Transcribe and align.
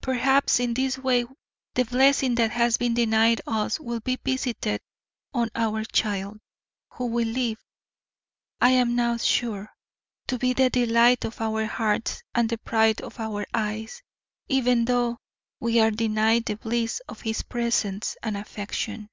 Perhaps 0.00 0.60
in 0.60 0.72
this 0.72 0.96
way 0.96 1.26
the 1.74 1.84
blessing 1.84 2.36
that 2.36 2.52
has 2.52 2.78
been 2.78 2.94
denied 2.94 3.42
us 3.46 3.78
will 3.78 4.00
be 4.00 4.16
visited 4.24 4.80
on 5.34 5.50
our 5.54 5.84
child, 5.84 6.40
who 6.92 7.04
will 7.04 7.28
live. 7.28 7.58
I 8.62 8.70
am 8.70 8.96
now 8.96 9.18
sure, 9.18 9.68
to 10.28 10.38
be 10.38 10.54
the 10.54 10.70
delight 10.70 11.26
of 11.26 11.38
our 11.38 11.66
hearts 11.66 12.22
and 12.34 12.48
the 12.48 12.56
pride 12.56 13.02
of 13.02 13.20
our 13.20 13.44
eyes, 13.52 14.02
even 14.48 14.86
though 14.86 15.18
we 15.60 15.78
are 15.80 15.90
denied 15.90 16.46
the 16.46 16.56
bliss 16.56 17.02
of 17.06 17.20
his 17.20 17.42
presence 17.42 18.16
and 18.22 18.38
affection. 18.38 19.10